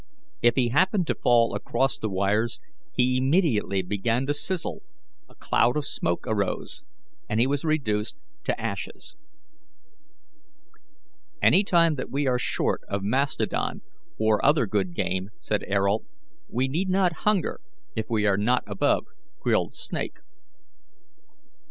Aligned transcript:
If 0.41 0.55
he 0.55 0.69
happened 0.69 1.05
to 1.05 1.13
fall 1.21 1.53
across 1.53 1.99
the 1.99 2.09
wires, 2.09 2.59
lie 2.97 3.05
immediately 3.05 3.83
began 3.83 4.25
to 4.25 4.33
sizzle, 4.33 4.81
a 5.29 5.35
cloud 5.35 5.77
of 5.77 5.85
smoke 5.85 6.25
arose, 6.25 6.81
and 7.29 7.39
lie 7.39 7.45
was 7.45 7.63
reduced 7.63 8.17
to 8.45 8.59
ashes. 8.59 9.15
"Any 11.39 11.63
time 11.63 11.97
that 11.97 12.09
we 12.09 12.25
are 12.25 12.39
short 12.39 12.81
of 12.87 13.03
mastodon 13.03 13.83
or 14.17 14.43
other 14.43 14.65
good 14.65 14.95
game," 14.95 15.29
said 15.39 15.63
Ayrault, 15.69 16.03
"we 16.49 16.67
need 16.67 16.89
not 16.89 17.13
hunger 17.17 17.61
if 17.95 18.07
we 18.09 18.25
are 18.25 18.37
not 18.37 18.63
above 18.65 19.05
grilled 19.39 19.75
snake." 19.75 20.17